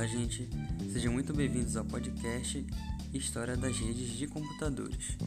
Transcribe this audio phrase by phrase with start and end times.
[0.00, 0.48] Olá, gente.
[0.90, 2.66] Sejam muito bem-vindos ao podcast
[3.12, 5.18] História das Redes de Computadores.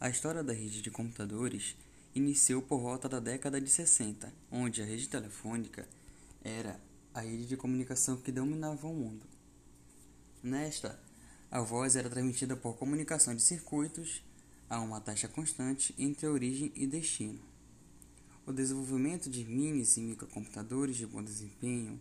[0.00, 1.76] A história da rede de computadores
[2.16, 5.88] iniciou por volta da década de 60, onde a rede telefônica
[6.42, 6.80] era
[7.14, 9.24] a rede de comunicação que dominava o mundo.
[10.42, 10.98] Nesta,
[11.48, 14.20] a voz era transmitida por comunicação de circuitos
[14.68, 17.53] a uma taxa constante entre origem e destino.
[18.46, 21.98] O desenvolvimento de minis e microcomputadores de bom desempenho,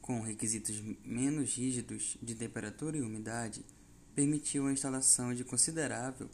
[0.00, 3.62] com requisitos menos rígidos de temperatura e umidade,
[4.14, 6.30] permitiu a instalação de considerável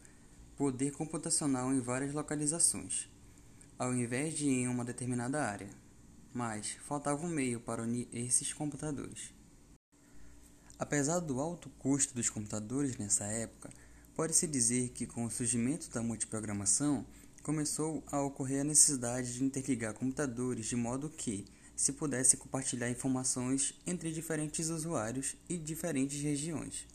[0.57, 3.09] poder computacional em várias localizações,
[3.77, 5.71] ao invés de em uma determinada área.
[6.33, 9.35] Mas faltava um meio para unir esses computadores.
[10.79, 13.69] Apesar do alto custo dos computadores nessa época,
[14.21, 17.07] Pode-se dizer que, com o surgimento da multiprogramação,
[17.43, 23.75] começou a ocorrer a necessidade de interligar computadores de modo que se pudesse compartilhar informações
[23.87, 26.87] entre diferentes usuários e diferentes regiões.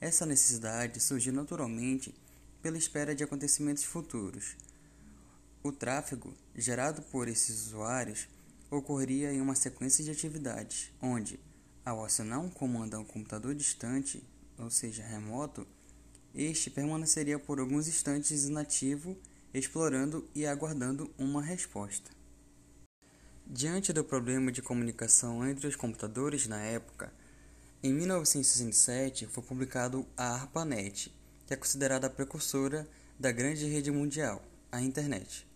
[0.00, 2.14] Essa necessidade surgiu naturalmente
[2.60, 4.56] pela espera de acontecimentos futuros.
[5.62, 8.28] O tráfego gerado por esses usuários
[8.70, 11.38] ocorreria em uma sequência de atividades, onde,
[11.84, 14.22] ao acionar um comando a um computador distante,
[14.58, 15.66] ou seja, remoto,
[16.34, 19.16] este permaneceria por alguns instantes inativo,
[19.52, 22.10] explorando e aguardando uma resposta.
[23.46, 27.12] Diante do problema de comunicação entre os computadores na época,
[27.82, 31.14] em 1967 foi publicado a ARPANET,
[31.46, 32.88] que é considerada a precursora
[33.18, 35.46] da grande rede mundial, a Internet,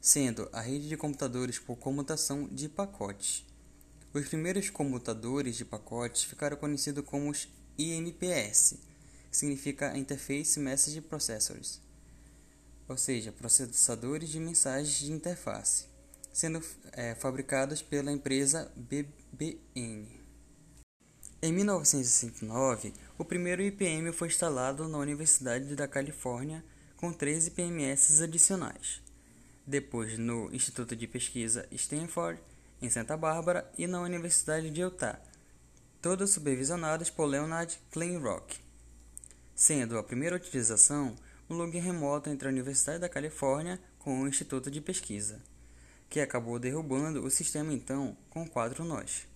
[0.00, 3.46] sendo a rede de computadores por comutação de pacotes.
[4.12, 8.78] Os primeiros computadores de pacotes ficaram conhecidos como os IMPS,
[9.30, 11.80] significa Interface Message Processors,
[12.88, 15.86] ou seja, processadores de mensagens de interface,
[16.32, 20.06] sendo é, fabricados pela empresa BBN.
[21.42, 26.64] Em 1969, o primeiro IPM foi instalado na Universidade da Califórnia
[26.96, 29.02] com 13 PMS adicionais.
[29.66, 32.40] Depois no Instituto de Pesquisa Stanford,
[32.80, 35.20] em Santa Bárbara, e na Universidade de Utah,
[36.00, 38.66] todos supervisionados por Leonard Kleinrock
[39.56, 41.16] sendo a primeira utilização
[41.48, 45.40] um login remoto entre a Universidade da Califórnia com o Instituto de Pesquisa,
[46.08, 49.26] que acabou derrubando o sistema então com quatro nós.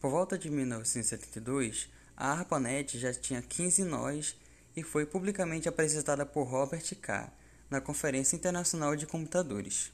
[0.00, 4.36] Por volta de 1972, a ARPANET já tinha 15 nós
[4.76, 7.32] e foi publicamente apresentada por Robert K.
[7.70, 9.92] na Conferência Internacional de Computadores.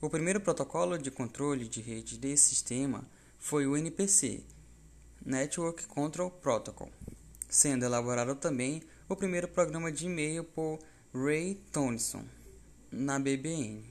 [0.00, 3.04] O primeiro protocolo de controle de rede desse sistema
[3.38, 4.42] foi o NPC,
[5.24, 6.90] Network Control Protocol
[7.50, 10.78] sendo elaborado também o primeiro programa de e-mail por
[11.12, 12.24] Ray Thompson
[12.92, 13.84] na BBN.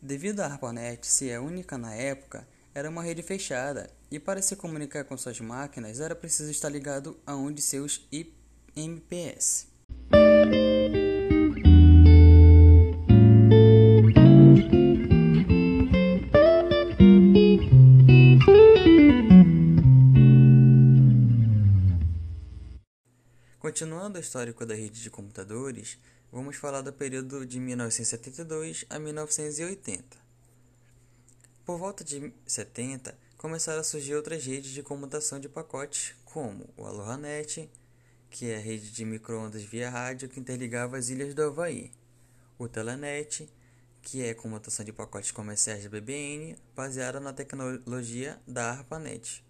[0.00, 4.54] Devido a ARPANET ser a única na época, era uma rede fechada e para se
[4.54, 9.66] comunicar com suas máquinas era preciso estar ligado a um de seus IMPS.
[23.82, 25.98] Continuando o histórico da rede de computadores,
[26.30, 30.16] vamos falar do período de 1972 a 1980.
[31.64, 36.86] Por volta de 70, começaram a surgir outras redes de comutação de pacotes, como o
[36.86, 37.68] AlohaNet,
[38.30, 41.90] que é a rede de microondas via rádio que interligava as ilhas do Havaí,
[42.56, 43.52] o Telenet,
[44.00, 49.44] que é comutação de pacotes comerciais da BBN, baseada na tecnologia da ARPANET,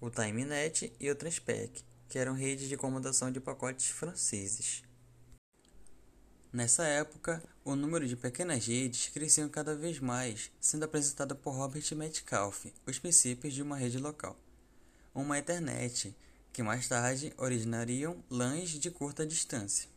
[0.00, 4.82] o TimeNet e o Transpec, que eram redes de comutação de pacotes franceses.
[6.52, 11.84] Nessa época, o número de pequenas redes crescia cada vez mais, sendo apresentada por Robert
[11.96, 14.38] Metcalfe os princípios de uma rede local.
[15.12, 16.14] Uma Ethernet,
[16.52, 19.88] que mais tarde originariam LANs de curta distância.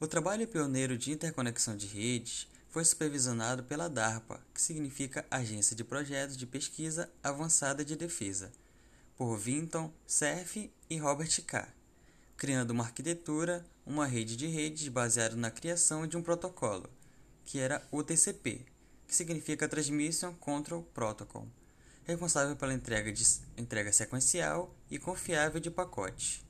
[0.00, 5.84] O trabalho pioneiro de interconexão de redes foi supervisionado pela DARPA, que significa Agência de
[5.84, 8.50] Projetos de Pesquisa Avançada de Defesa,
[9.16, 11.68] por Vinton Cerf e Robert K.,
[12.36, 16.90] criando uma arquitetura, uma rede de redes baseada na criação de um protocolo,
[17.44, 18.66] que era o TCP,
[19.06, 21.46] que significa Transmission Control Protocol,
[22.04, 23.24] responsável pela entrega, de,
[23.56, 26.44] entrega sequencial e confiável de pacotes.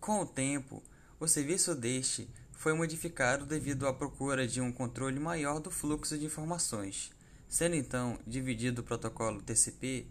[0.00, 0.82] Com o tempo,
[1.20, 6.26] o serviço deste foi modificado devido à procura de um controle maior do fluxo de
[6.26, 7.12] informações,
[7.48, 10.06] sendo então dividido o protocolo TCP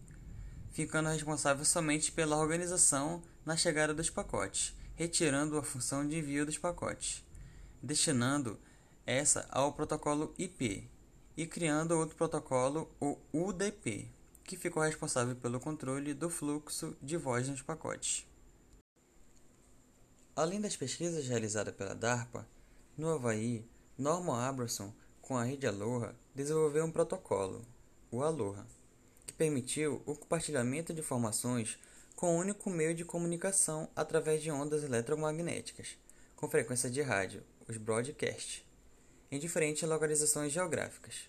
[0.71, 6.57] ficando responsável somente pela organização na chegada dos pacotes, retirando a função de envio dos
[6.57, 7.23] pacotes,
[7.81, 8.59] destinando
[9.05, 10.89] essa ao protocolo IP,
[11.35, 14.09] e criando outro protocolo, o UDP,
[14.43, 18.27] que ficou responsável pelo controle do fluxo de voz nos pacotes.
[20.35, 22.47] Além das pesquisas realizadas pela DARPA,
[22.97, 23.65] no Havaí,
[23.97, 27.65] Norman Abramson, com a rede Aloha, desenvolveu um protocolo,
[28.11, 28.65] o Aloha,
[29.41, 31.79] permitiu o compartilhamento de informações
[32.15, 35.97] com um único meio de comunicação através de ondas eletromagnéticas,
[36.35, 38.63] com frequência de rádio, os broadcasts,
[39.31, 41.27] em diferentes localizações geográficas.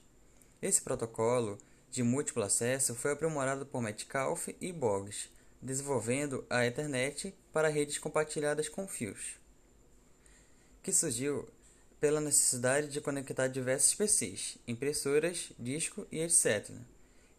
[0.60, 1.56] Esse protocolo
[1.90, 5.30] de múltiplo acesso foi aprimorado por Metcalfe e Boggs,
[5.62, 9.40] desenvolvendo a Ethernet para redes compartilhadas com fios,
[10.82, 11.48] que surgiu
[11.98, 16.72] pela necessidade de conectar diversos PCs, impressoras, disco e etc.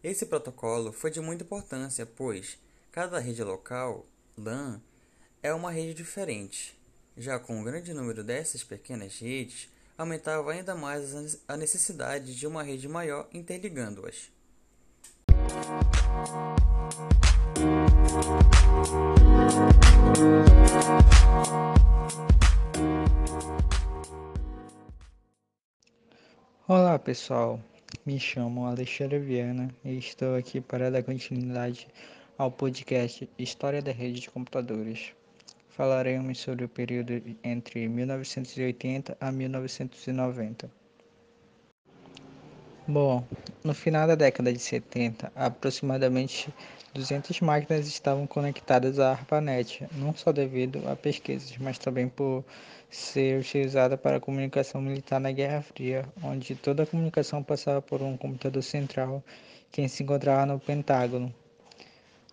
[0.04, 2.58] Esse protocolo foi de muita importância, pois
[2.92, 4.04] cada rede local,
[4.36, 4.78] LAN,
[5.42, 6.78] é uma rede diferente.
[7.16, 9.66] Já com um grande número dessas pequenas redes,
[9.96, 14.30] aumentava ainda mais a necessidade de uma rede maior interligando-as.
[26.68, 27.58] Olá pessoal,
[28.04, 31.88] me chamo Alexandre Viana e estou aqui para dar continuidade
[32.36, 35.12] ao podcast História da Rede de Computadores.
[35.70, 37.12] Falaremos sobre o período
[37.42, 40.83] entre 1980 a 1990.
[42.86, 43.24] Bom,
[43.64, 46.52] no final da década de 70, aproximadamente
[46.92, 52.44] 200 máquinas estavam conectadas à ARPANET, não só devido a pesquisas, mas também por
[52.90, 58.18] ser utilizada para comunicação militar na Guerra Fria, onde toda a comunicação passava por um
[58.18, 59.24] computador central
[59.72, 61.34] que se encontrava no Pentágono.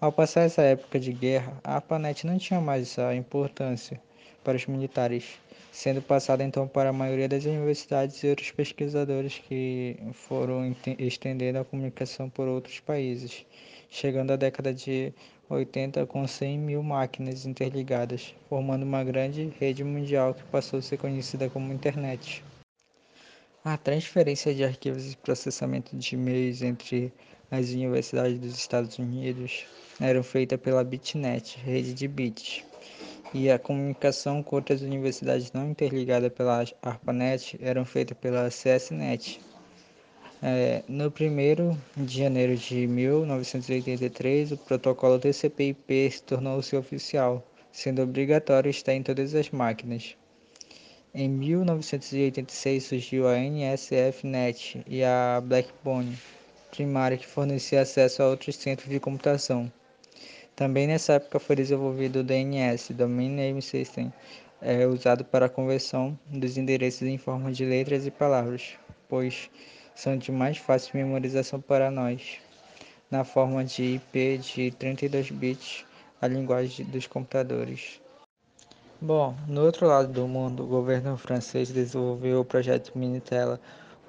[0.02, 4.02] Ao passar essa época de guerra, a ARPANET não tinha mais essa importância
[4.44, 5.40] para os militares
[5.72, 11.66] sendo passada então para a maioria das universidades e outros pesquisadores que foram estendendo a
[11.66, 13.46] comunicação por outros países,
[13.90, 15.14] chegando à década de
[15.50, 20.98] 80 com 100 mil máquinas interligadas, formando uma grande rede mundial que passou a ser
[20.98, 22.44] conhecida como Internet.
[23.64, 27.14] A transferência de arquivos e processamento de e-mails entre
[27.50, 29.66] as universidades dos Estados Unidos
[30.00, 32.64] eram feita pela BitNet, rede de bits
[33.34, 39.40] e a comunicação com outras universidades não interligadas pela ARPANET eram feitas pela CSNet.
[40.44, 48.70] É, no 1 de janeiro de 1983, o protocolo TCP/IP se tornou-se oficial, sendo obrigatório
[48.70, 50.18] estar em todas as máquinas.
[51.14, 56.18] Em 1986 surgiu a NSFNet e a Blackbone
[56.72, 59.72] primária que fornecia acesso a outros centros de computação.
[60.56, 64.12] Também nessa época foi desenvolvido o DNS, Domain Name System,
[64.62, 68.78] é, usado para a conversão dos endereços em forma de letras e palavras,
[69.10, 69.50] pois
[69.96, 72.38] são de mais fácil memorização para nós,
[73.10, 75.86] na forma de IP de 32 bits,
[76.22, 78.00] a linguagem dos computadores.
[79.02, 83.60] Bom, no outro lado do mundo, o governo francês desenvolveu o projeto Minitela,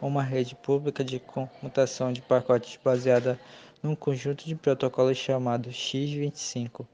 [0.01, 3.41] uma rede pública de computação de pacotes baseada
[3.83, 6.87] num conjunto de protocolos chamado X25,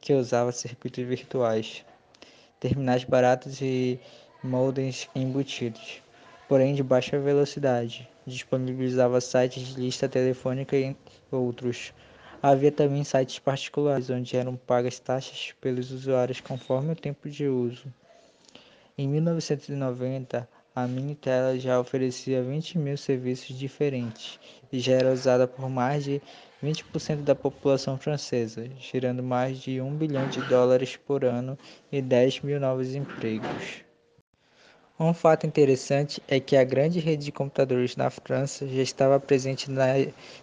[0.00, 1.84] que usava circuitos virtuais,
[2.58, 4.00] terminais baratos e
[4.42, 6.02] modems embutidos,
[6.48, 8.08] porém de baixa velocidade.
[8.26, 10.96] Disponibilizava sites de lista telefônica e
[11.30, 11.92] outros.
[12.42, 17.86] Havia também sites particulares onde eram pagas taxas pelos usuários conforme o tempo de uso.
[18.98, 24.40] Em 1990, a Minitel já oferecia 20 mil serviços diferentes
[24.72, 26.22] e já era usada por mais de
[26.64, 31.58] 20% da população francesa, gerando mais de 1 bilhão de dólares por ano
[31.90, 33.84] e 10 mil novos empregos.
[34.98, 39.70] Um fato interessante é que a grande rede de computadores na França já estava presente
[39.70, 39.86] na,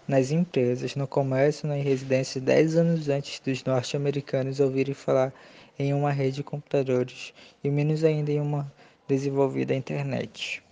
[0.08, 5.34] nas empresas, no comércio e nas residências 10 anos antes dos norte-americanos ouvirem falar
[5.78, 7.34] em uma rede de computadores,
[7.64, 8.70] e menos ainda em uma
[9.10, 10.64] desenvolvida a internet.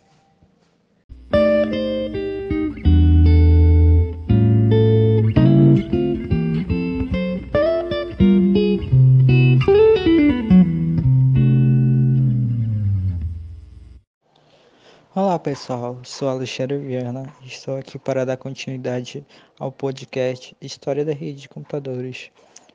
[15.16, 19.26] Olá pessoal, sou Alexandre Viana e estou aqui para dar continuidade
[19.60, 22.30] ao podcast História da Rede de Computadores.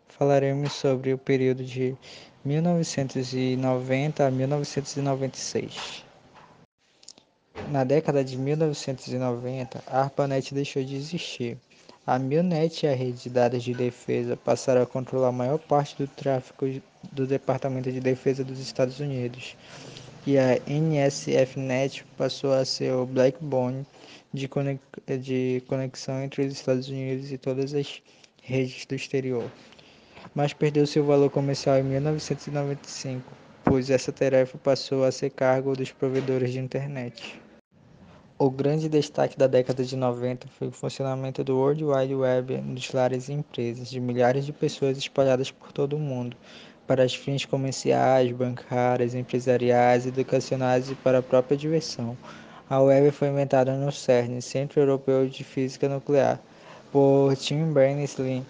[0.09, 1.97] Falaremos sobre o período de
[2.45, 6.05] 1990 a 1996.
[7.71, 11.57] Na década de 1990, a ARPANET deixou de existir.
[12.05, 15.97] A Milnet e a rede de dados de defesa passaram a controlar a maior parte
[15.97, 16.83] do tráfego
[17.13, 19.57] do Departamento de Defesa dos Estados Unidos,
[20.27, 23.87] e a NSFNet passou a ser o backbone
[24.33, 24.49] de,
[25.21, 28.03] de conexão entre os Estados Unidos e todas as
[28.43, 29.49] redes do exterior,
[30.35, 33.33] mas perdeu seu valor comercial em 1995,
[33.65, 37.41] pois essa tarefa passou a ser cargo dos provedores de internet.
[38.39, 42.93] O grande destaque da década de 90 foi o funcionamento do World Wide Web nos
[42.93, 46.37] lares e empresas de milhares de pessoas espalhadas por todo o mundo,
[46.87, 52.17] para os fins comerciais, bancários, empresariais, educacionais e para a própria diversão.
[52.69, 56.41] A web foi inventada no CERN, Centro Europeu de Física Nuclear,
[56.91, 58.43] por Tim Berners-Lee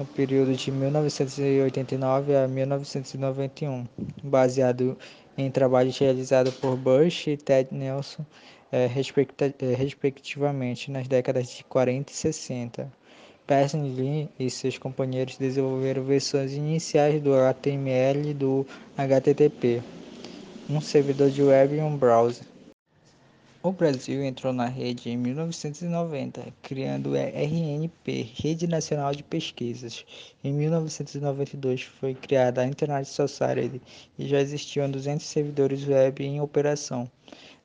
[0.00, 3.86] no período de 1989 a 1991,
[4.22, 4.96] baseado
[5.36, 8.24] em trabalhos realizados por Bush e Ted Nelson
[8.72, 12.92] é, é, respectivamente nas décadas de 40 e 60.
[13.74, 18.66] Lee e seus companheiros desenvolveram versões iniciais do HTML e do
[18.96, 19.82] HTTP,
[20.70, 22.46] um servidor de web e um browser.
[23.62, 30.02] O Brasil entrou na rede em 1990, criando a RNP, Rede Nacional de Pesquisas.
[30.42, 33.82] Em 1992 foi criada a Internet Society
[34.18, 37.06] e já existiam 200 servidores web em operação.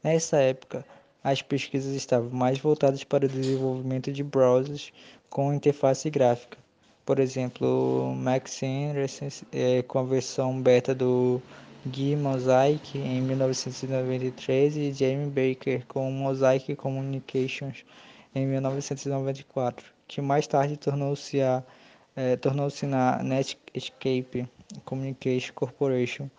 [0.04, 0.86] Nessa época,
[1.24, 4.92] as pesquisas estavam mais voltadas para o desenvolvimento de browsers
[5.30, 6.58] com interface gráfica.
[7.06, 11.42] Por exemplo, Max Anderson é, com a versão beta do
[11.86, 17.86] GUI Mosaic em 1993 e Jamie Baker com Mosaic Communications
[18.34, 21.64] em 1994, que mais tarde tornou-se a
[22.16, 24.48] é, tornou-se na Netscape
[24.86, 26.30] Communication Corporation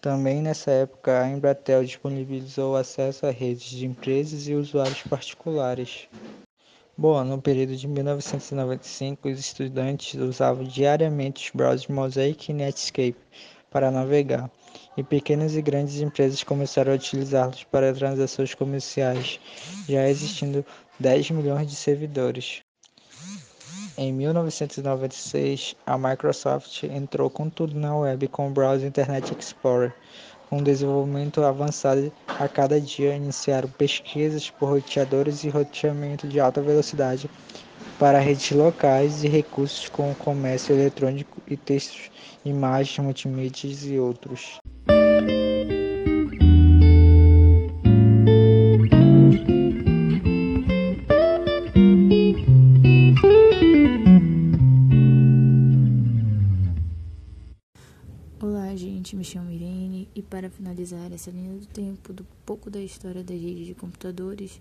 [0.00, 6.08] também nessa época, a Embratel disponibilizou acesso a redes de empresas e usuários particulares.
[6.96, 13.16] Bom, no período de 1995, os estudantes usavam diariamente os browsers Mosaic e Netscape
[13.70, 14.48] para navegar,
[14.96, 19.40] e pequenas e grandes empresas começaram a utilizá-los para transações comerciais,
[19.88, 20.64] já existindo
[20.98, 22.62] 10 milhões de servidores.
[23.96, 29.92] Em 1996, a Microsoft entrou com tudo na web com o browser Internet Explorer.
[30.48, 37.28] Com desenvolvimento avançado a cada dia, iniciaram pesquisas por roteadores e roteamento de alta velocidade
[37.98, 42.10] para redes locais e recursos como comércio eletrônico e textos,
[42.44, 44.60] imagens, multimídias e outros.
[61.28, 64.60] Finalizar essa linha do tempo, do pouco da história da rede de computadores,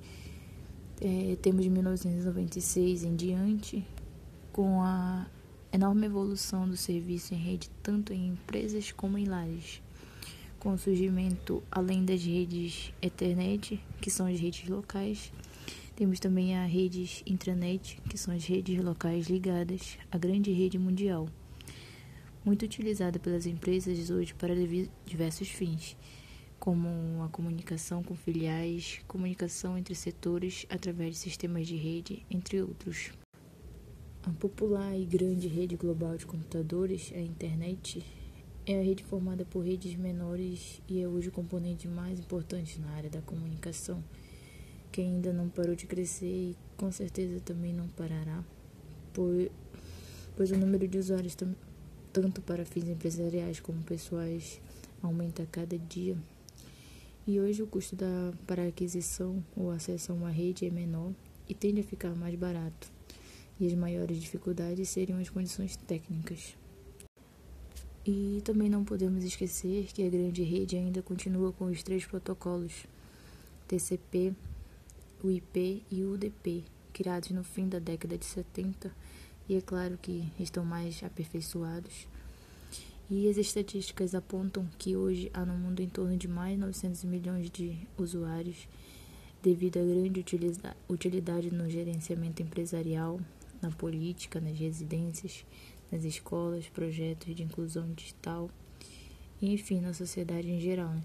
[1.00, 3.86] é, temos de 1996 em diante,
[4.52, 5.28] com a
[5.72, 9.82] enorme evolução do serviço em rede, tanto em empresas como em lares.
[10.60, 15.32] Com o surgimento, além das redes Ethernet, que são as redes locais,
[15.96, 21.28] temos também as redes intranet, que são as redes locais ligadas à grande rede mundial
[22.48, 24.54] muito utilizada pelas empresas hoje para
[25.06, 25.98] diversos fins,
[26.60, 33.12] como a comunicação com filiais, comunicação entre setores através de sistemas de rede, entre outros.
[34.24, 38.04] A popular e grande rede global de computadores, a internet,
[38.66, 42.92] é a rede formada por redes menores e é hoje o componente mais importante na
[42.92, 44.04] área da comunicação,
[44.92, 48.44] que ainda não parou de crescer e com certeza também não parará,
[49.14, 51.38] pois o número de usuários
[52.12, 54.60] tanto para fins empresariais como pessoais,
[55.02, 56.18] aumenta a cada dia.
[57.28, 61.12] E hoje o custo da, para aquisição ou acesso a uma rede é menor
[61.50, 62.90] e tende a ficar mais barato.
[63.60, 66.56] E as maiores dificuldades seriam as condições técnicas.
[68.06, 72.86] E também não podemos esquecer que a grande rede ainda continua com os três protocolos
[73.68, 74.34] TCP,
[75.22, 78.90] UIP e UDP, criados no fim da década de 70
[79.50, 82.08] e é claro que estão mais aperfeiçoados.
[83.10, 87.06] E as estatísticas apontam que hoje há no mundo em torno de mais de 900
[87.06, 88.68] milhões de usuários,
[89.42, 90.26] devido à grande
[90.90, 93.22] utilidade no gerenciamento empresarial,
[93.62, 95.46] na política, nas residências,
[95.90, 98.52] nas escolas, projetos de inclusão digital
[99.42, 100.90] e, enfim, na sociedade em geral.
[100.90, 101.04] Né?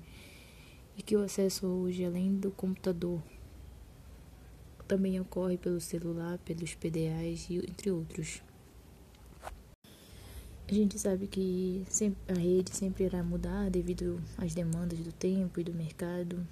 [0.97, 3.23] E que o acesso hoje, além do computador,
[4.88, 8.42] também ocorre pelo celular, pelos PDAs e entre outros.
[10.73, 11.85] A gente sabe que
[12.26, 16.47] a rede sempre irá mudar devido às demandas do tempo e do mercado,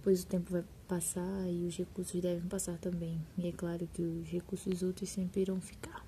[0.00, 3.20] pois o tempo vai passar e os recursos devem passar também.
[3.36, 6.06] E é claro que os recursos úteis sempre irão ficar.